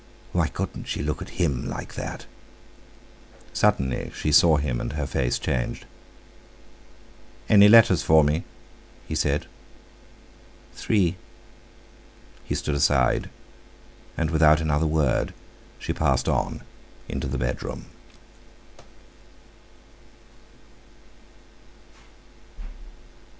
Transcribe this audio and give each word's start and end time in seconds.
Why 0.31 0.47
couldn't 0.47 0.85
she 0.85 1.03
look 1.03 1.21
at 1.21 1.29
him 1.37 1.67
like 1.69 1.93
that? 1.93 2.25
Suddenly 3.53 4.11
she 4.15 4.31
saw 4.31 4.57
him, 4.57 4.81
and 4.81 4.93
her 4.93 5.05
face 5.05 5.37
changed. 5.37 5.85
"Any 7.47 7.69
letters 7.69 8.01
for 8.01 8.23
me?" 8.23 8.43
he 9.07 9.13
said. 9.13 9.45
"Three." 10.73 11.17
He 12.43 12.55
stood 12.55 12.73
aside, 12.73 13.29
and 14.17 14.31
without 14.31 14.59
another 14.59 14.87
word 14.87 15.35
she 15.77 15.93
passed 15.93 16.27
on 16.27 16.63
into 17.07 17.27
the 17.27 17.37
bedroom. 17.37 17.85